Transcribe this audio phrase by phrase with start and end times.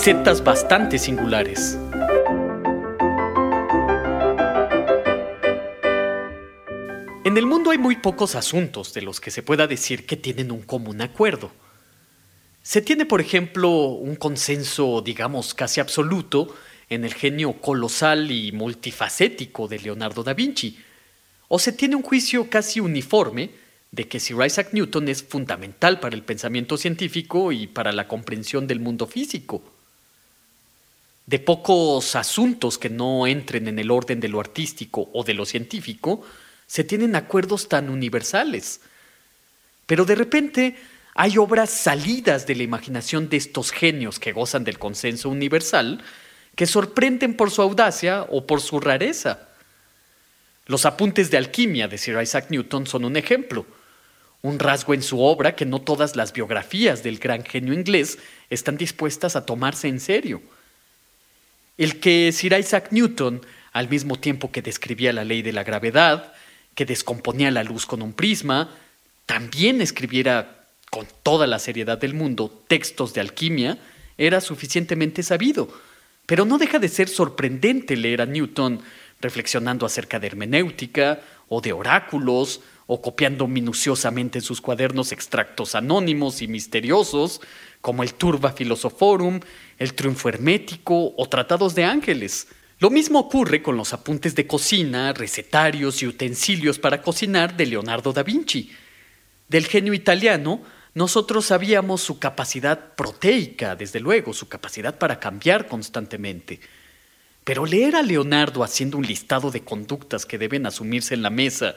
[0.00, 1.78] Recetas bastante singulares.
[7.22, 10.52] En el mundo hay muy pocos asuntos de los que se pueda decir que tienen
[10.52, 11.52] un común acuerdo.
[12.62, 16.56] Se tiene, por ejemplo, un consenso, digamos, casi absoluto
[16.88, 20.78] en el genio colosal y multifacético de Leonardo da Vinci,
[21.48, 23.50] o se tiene un juicio casi uniforme
[23.90, 28.66] de que Sir Isaac Newton es fundamental para el pensamiento científico y para la comprensión
[28.66, 29.69] del mundo físico.
[31.26, 35.46] De pocos asuntos que no entren en el orden de lo artístico o de lo
[35.46, 36.22] científico,
[36.66, 38.80] se tienen acuerdos tan universales.
[39.86, 40.76] Pero de repente
[41.14, 46.02] hay obras salidas de la imaginación de estos genios que gozan del consenso universal
[46.54, 49.48] que sorprenden por su audacia o por su rareza.
[50.66, 53.66] Los apuntes de alquimia de Sir Isaac Newton son un ejemplo,
[54.42, 58.18] un rasgo en su obra que no todas las biografías del gran genio inglés
[58.50, 60.40] están dispuestas a tomarse en serio.
[61.80, 63.40] El que Sir Isaac Newton,
[63.72, 66.34] al mismo tiempo que describía la ley de la gravedad,
[66.74, 68.68] que descomponía la luz con un prisma,
[69.24, 73.78] también escribiera con toda la seriedad del mundo textos de alquimia,
[74.18, 75.72] era suficientemente sabido.
[76.26, 78.82] Pero no deja de ser sorprendente leer a Newton
[79.22, 82.60] reflexionando acerca de hermenéutica o de oráculos
[82.92, 87.40] o copiando minuciosamente en sus cuadernos extractos anónimos y misteriosos
[87.80, 89.38] como el Turba Philosophorum,
[89.78, 92.48] el Triunfo Hermético o Tratados de Ángeles.
[92.80, 98.12] Lo mismo ocurre con los apuntes de cocina, recetarios y utensilios para cocinar de Leonardo
[98.12, 98.72] da Vinci.
[99.46, 100.60] Del genio italiano,
[100.92, 106.58] nosotros sabíamos su capacidad proteica, desde luego, su capacidad para cambiar constantemente.
[107.44, 111.76] Pero leer a Leonardo haciendo un listado de conductas que deben asumirse en la mesa,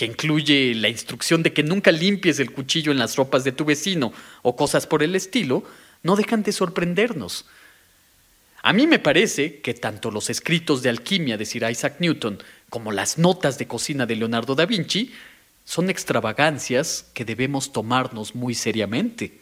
[0.00, 3.66] que incluye la instrucción de que nunca limpies el cuchillo en las ropas de tu
[3.66, 5.62] vecino o cosas por el estilo,
[6.02, 7.44] no dejan de sorprendernos.
[8.62, 12.92] A mí me parece que tanto los escritos de alquimia de Sir Isaac Newton como
[12.92, 15.12] las notas de cocina de Leonardo da Vinci
[15.66, 19.38] son extravagancias que debemos tomarnos muy seriamente.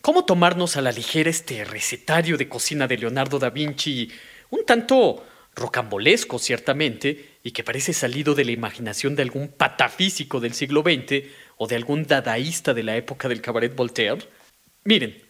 [0.00, 4.10] ¿Cómo tomarnos a la ligera este recetario de cocina de Leonardo da Vinci,
[4.48, 5.22] un tanto
[5.56, 11.24] rocambolesco ciertamente, y que parece salido de la imaginación de algún patafísico del siglo XX
[11.56, 14.18] o de algún dadaísta de la época del cabaret Voltaire?
[14.84, 15.26] Miren,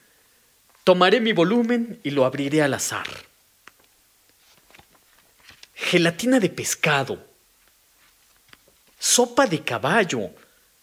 [0.86, 3.08] Tomaré mi volumen y lo abriré al azar.
[5.74, 7.26] Gelatina de pescado.
[8.96, 10.30] Sopa de caballo,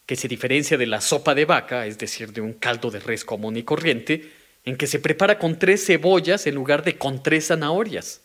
[0.05, 3.23] que se diferencia de la sopa de vaca, es decir, de un caldo de res
[3.23, 4.29] común y corriente,
[4.65, 8.19] en que se prepara con tres cebollas en lugar de con tres zanahorias.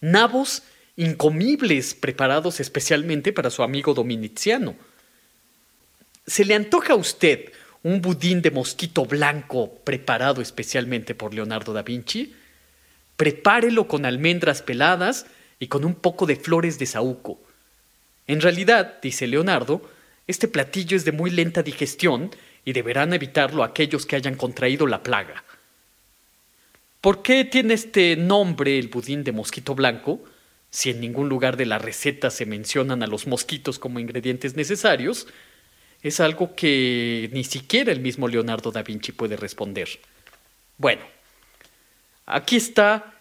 [0.00, 0.62] Nabos
[0.96, 4.76] incomibles preparados especialmente para su amigo dominiziano.
[6.26, 7.52] ¿Se le antoja a usted
[7.86, 12.34] un budín de mosquito blanco preparado especialmente por Leonardo da Vinci,
[13.16, 15.26] prepárelo con almendras peladas
[15.60, 17.38] y con un poco de flores de saúco.
[18.26, 19.88] En realidad, dice Leonardo,
[20.26, 22.34] este platillo es de muy lenta digestión
[22.64, 25.44] y deberán evitarlo aquellos que hayan contraído la plaga.
[27.00, 30.24] ¿Por qué tiene este nombre el budín de mosquito blanco?
[30.70, 35.26] Si en ningún lugar de la receta se mencionan a los mosquitos como ingredientes necesarios,
[36.02, 39.88] es algo que ni siquiera el mismo Leonardo da Vinci puede responder.
[40.78, 41.02] Bueno,
[42.26, 43.14] aquí está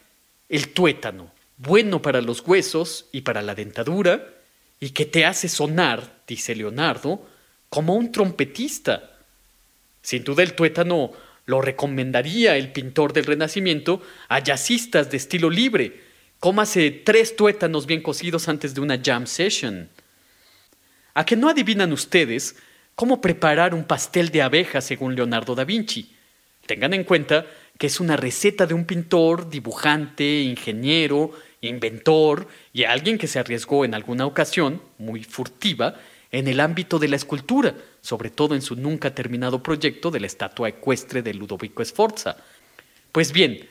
[0.50, 4.34] el tuétano, bueno para los huesos y para la dentadura,
[4.80, 7.26] y que te hace sonar, dice Leonardo,
[7.70, 9.12] como un trompetista.
[10.02, 11.12] Sin duda el tuétano
[11.46, 16.02] lo recomendaría el pintor del Renacimiento a jazzistas de estilo libre.
[16.40, 19.90] Cómase tres tuétanos bien cocidos antes de una jam session.
[21.14, 22.56] ¿A que no adivinan ustedes
[22.96, 26.14] cómo preparar un pastel de abejas según Leonardo da Vinci?
[26.66, 27.46] Tengan en cuenta
[27.78, 31.32] que es una receta de un pintor, dibujante, ingeniero,
[31.62, 35.96] inventor y alguien que se arriesgó en alguna ocasión, muy furtiva,
[36.36, 40.28] en el ámbito de la escultura, sobre todo en su nunca terminado proyecto de la
[40.28, 42.36] estatua ecuestre de Ludovico Sforza.
[43.14, 43.70] Pues bien,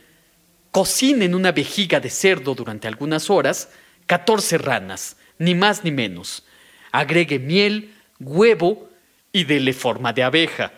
[0.71, 3.69] cocina en una vejiga de cerdo durante algunas horas
[4.07, 6.47] 14 ranas, ni más ni menos,
[6.91, 8.89] agregue miel, huevo
[9.31, 10.73] y dele forma de abeja.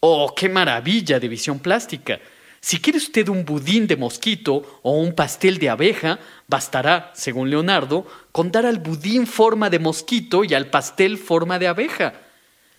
[0.00, 2.18] ¡Oh, qué maravilla de visión plástica!
[2.60, 6.18] Si quiere usted un budín de mosquito o un pastel de abeja,
[6.48, 11.68] bastará, según Leonardo, con dar al budín forma de mosquito y al pastel forma de
[11.68, 12.14] abeja.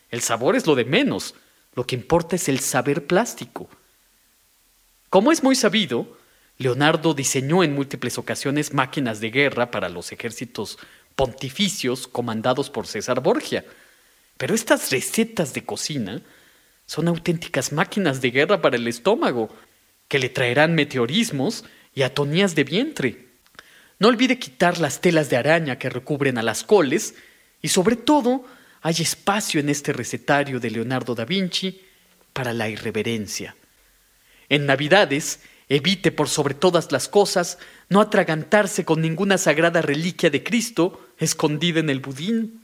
[0.09, 1.35] El sabor es lo de menos,
[1.75, 3.69] lo que importa es el saber plástico.
[5.09, 6.17] Como es muy sabido,
[6.57, 10.77] Leonardo diseñó en múltiples ocasiones máquinas de guerra para los ejércitos
[11.15, 13.65] pontificios comandados por César Borgia.
[14.37, 16.21] Pero estas recetas de cocina
[16.85, 19.49] son auténticas máquinas de guerra para el estómago,
[20.09, 21.63] que le traerán meteorismos
[21.95, 23.27] y atonías de vientre.
[23.99, 27.15] No olvide quitar las telas de araña que recubren a las coles
[27.61, 28.43] y sobre todo
[28.81, 31.81] hay espacio en este recetario de Leonardo da Vinci
[32.33, 33.55] para la irreverencia.
[34.47, 37.59] En Navidades, evite por sobre todas las cosas
[37.89, 42.58] no atragantarse con ninguna sagrada reliquia de Cristo escondida en el budín.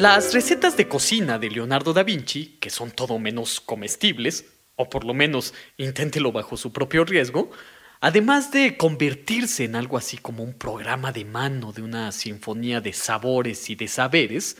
[0.00, 5.04] Las recetas de cocina de Leonardo da Vinci, que son todo menos comestibles, o por
[5.04, 7.50] lo menos inténtelo bajo su propio riesgo,
[8.00, 12.94] además de convertirse en algo así como un programa de mano de una sinfonía de
[12.94, 14.56] sabores y de saberes,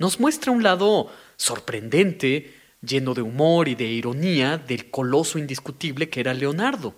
[0.00, 6.18] nos muestra un lado sorprendente, lleno de humor y de ironía del coloso indiscutible que
[6.18, 6.92] era Leonardo.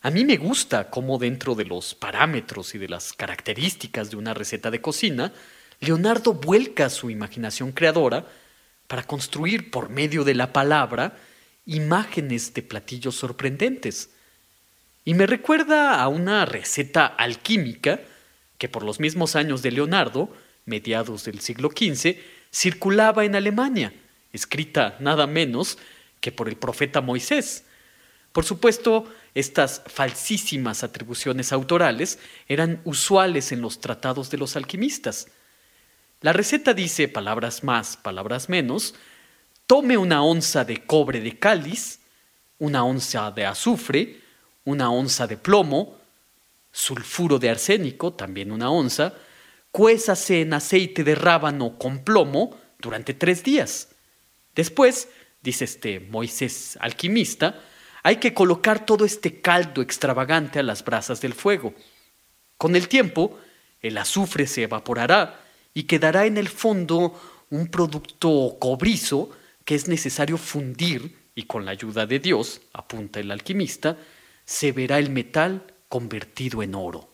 [0.00, 4.32] A mí me gusta cómo dentro de los parámetros y de las características de una
[4.32, 5.34] receta de cocina,
[5.80, 8.26] Leonardo vuelca su imaginación creadora
[8.86, 11.18] para construir por medio de la palabra
[11.66, 14.10] imágenes de platillos sorprendentes.
[15.04, 18.00] Y me recuerda a una receta alquímica
[18.58, 20.34] que por los mismos años de Leonardo,
[20.64, 22.16] mediados del siglo XV,
[22.52, 23.92] circulaba en Alemania,
[24.32, 25.78] escrita nada menos
[26.20, 27.64] que por el profeta Moisés.
[28.32, 32.18] Por supuesto, estas falsísimas atribuciones autorales
[32.48, 35.28] eran usuales en los tratados de los alquimistas.
[36.20, 38.94] La receta dice, palabras más, palabras menos,
[39.66, 42.00] tome una onza de cobre de cáliz,
[42.58, 44.20] una onza de azufre,
[44.64, 45.98] una onza de plomo,
[46.72, 49.14] sulfuro de arsénico, también una onza,
[49.70, 53.90] cuésase en aceite de rábano con plomo durante tres días.
[54.54, 55.08] Después,
[55.42, 57.60] dice este Moisés alquimista,
[58.02, 61.74] hay que colocar todo este caldo extravagante a las brasas del fuego.
[62.56, 63.38] Con el tiempo,
[63.82, 65.45] el azufre se evaporará
[65.76, 67.12] y quedará en el fondo
[67.50, 69.28] un producto cobrizo
[69.66, 73.98] que es necesario fundir y con la ayuda de Dios, apunta el alquimista,
[74.46, 77.10] se verá el metal convertido en oro.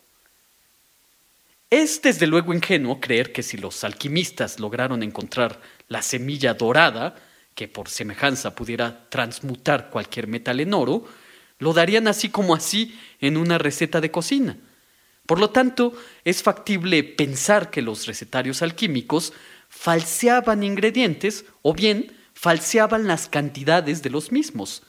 [1.71, 7.17] Es desde luego ingenuo creer que si los alquimistas lograron encontrar la semilla dorada,
[7.57, 11.05] que por semejanza pudiera transmutar cualquier metal en oro,
[11.59, 14.57] lo darían así como así en una receta de cocina.
[15.33, 15.95] Por lo tanto,
[16.27, 19.33] es factible pensar que los recetarios alquímicos
[19.71, 24.83] falseaban ingredientes o bien falseaban las cantidades de los mismos.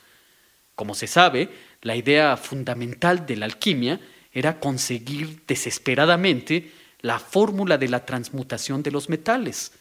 [0.75, 1.48] Como se sabe,
[1.82, 4.01] la idea fundamental de la alquimia
[4.34, 9.72] era conseguir desesperadamente la fórmula de la transmutación de los metales,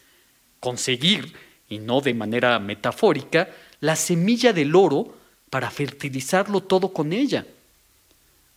[0.61, 1.33] conseguir,
[1.67, 3.49] y no de manera metafórica,
[3.81, 5.13] la semilla del oro
[5.49, 7.45] para fertilizarlo todo con ella.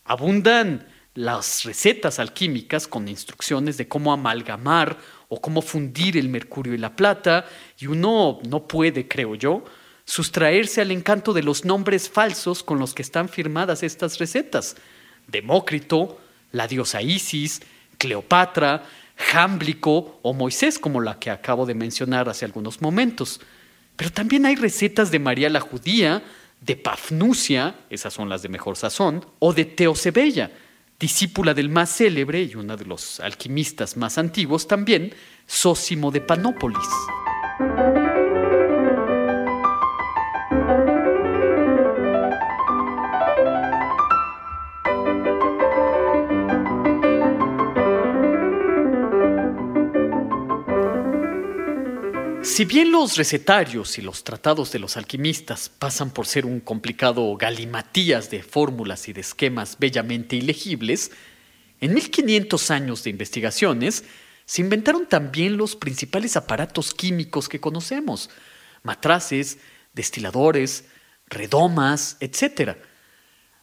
[0.04, 6.78] Abundan las recetas alquímicas con instrucciones de cómo amalgamar o cómo fundir el mercurio y
[6.78, 7.46] la plata,
[7.78, 9.64] y uno no puede, creo yo,
[10.04, 14.76] sustraerse al encanto de los nombres falsos con los que están firmadas estas recetas.
[15.26, 16.20] Demócrito,
[16.52, 17.62] la diosa Isis,
[17.98, 18.84] Cleopatra,
[19.16, 23.40] Jámblico o Moisés, como la que acabo de mencionar hace algunos momentos.
[23.96, 26.22] Pero también hay recetas de María la Judía,
[26.60, 30.50] de Pafnucia, esas son las de mejor sazón, o de Teosebella,
[30.98, 35.14] discípula del más célebre y uno de los alquimistas más antiguos también,
[35.46, 36.88] Sósimo de Panópolis.
[52.46, 57.36] Si bien los recetarios y los tratados de los alquimistas pasan por ser un complicado
[57.36, 61.10] galimatías de fórmulas y de esquemas bellamente ilegibles,
[61.80, 64.04] En 1500 años de investigaciones,
[64.46, 68.30] se inventaron también los principales aparatos químicos que conocemos,
[68.84, 69.58] matraces,
[69.92, 70.84] destiladores,
[71.26, 72.76] redomas, etc.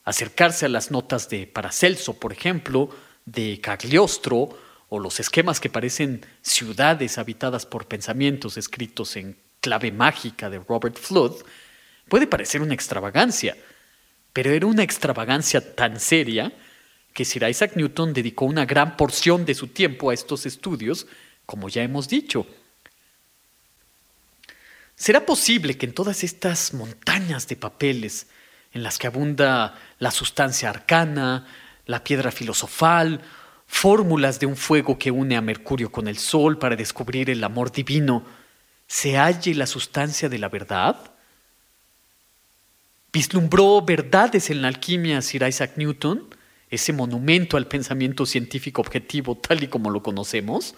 [0.03, 2.89] Acercarse a las notas de Paracelso, por ejemplo,
[3.25, 4.49] de Cagliostro,
[4.95, 10.99] o los esquemas que parecen ciudades habitadas por pensamientos escritos en clave mágica de Robert
[10.99, 11.41] Flood,
[12.07, 13.57] puede parecer una extravagancia,
[14.33, 16.53] pero era una extravagancia tan seria
[17.11, 21.07] que Sir Isaac Newton dedicó una gran porción de su tiempo a estos estudios,
[21.47, 22.45] como ya hemos dicho.
[24.95, 28.27] ¿Será posible que en todas estas montañas de papeles,
[28.71, 31.47] en las que abunda la sustancia arcana,
[31.87, 33.21] la piedra filosofal,
[33.73, 37.71] fórmulas de un fuego que une a Mercurio con el Sol para descubrir el amor
[37.71, 38.23] divino,
[38.87, 40.95] se halle la sustancia de la verdad?
[43.11, 46.29] ¿Vislumbró verdades en la alquimia Sir Isaac Newton?
[46.69, 50.73] ese monumento al pensamiento científico objetivo tal y como lo conocemos?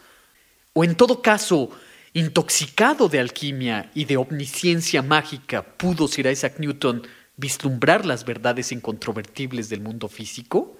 [0.73, 1.69] ¿O en todo caso,
[2.13, 7.03] intoxicado de alquimia y de omnisciencia mágica, pudo Sir Isaac Newton
[7.37, 10.77] vislumbrar las verdades incontrovertibles del mundo físico?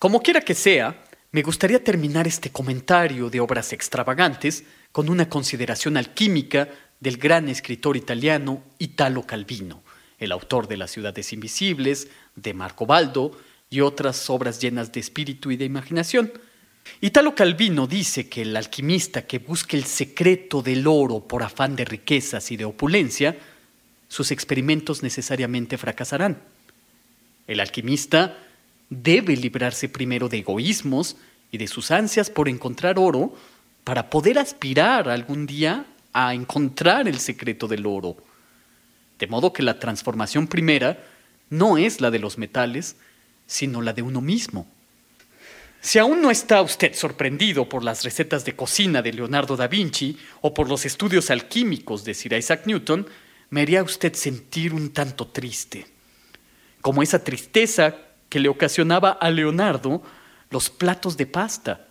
[0.00, 1.03] Como quiera que sea,
[1.34, 4.62] me gustaría terminar este comentario de obras extravagantes
[4.92, 6.68] con una consideración alquímica
[7.00, 9.82] del gran escritor italiano Italo Calvino,
[10.20, 13.36] el autor de Las ciudades invisibles, de Marco Baldo,
[13.68, 16.32] y otras obras llenas de espíritu y de imaginación.
[17.00, 21.84] Italo Calvino dice que el alquimista que busque el secreto del oro por afán de
[21.84, 23.36] riquezas y de opulencia,
[24.06, 26.40] sus experimentos necesariamente fracasarán.
[27.48, 28.38] El alquimista
[29.02, 31.16] debe librarse primero de egoísmos
[31.50, 33.34] y de sus ansias por encontrar oro
[33.84, 38.16] para poder aspirar algún día a encontrar el secreto del oro.
[39.18, 41.04] De modo que la transformación primera
[41.50, 42.96] no es la de los metales,
[43.46, 44.66] sino la de uno mismo.
[45.80, 50.16] Si aún no está usted sorprendido por las recetas de cocina de Leonardo da Vinci
[50.40, 53.06] o por los estudios alquímicos de Sir Isaac Newton,
[53.50, 55.86] me haría usted sentir un tanto triste,
[56.80, 57.94] como esa tristeza
[58.34, 60.02] que le ocasionaba a Leonardo
[60.50, 61.86] los platos de pasta.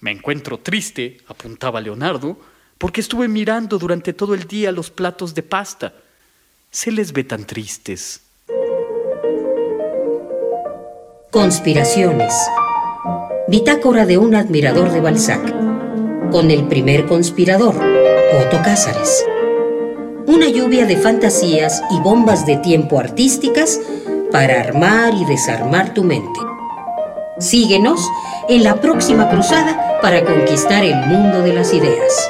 [0.00, 2.38] Me encuentro triste, apuntaba Leonardo,
[2.78, 5.92] porque estuve mirando durante todo el día los platos de pasta.
[6.70, 8.22] Se les ve tan tristes.
[11.30, 12.32] Conspiraciones.
[13.46, 15.44] Bitácora de un admirador de Balzac.
[16.30, 19.26] Con el primer conspirador, Otto Cázares.
[20.26, 23.78] Una lluvia de fantasías y bombas de tiempo artísticas
[24.30, 26.40] para armar y desarmar tu mente.
[27.38, 28.00] Síguenos
[28.48, 32.28] en la próxima cruzada para conquistar el mundo de las ideas.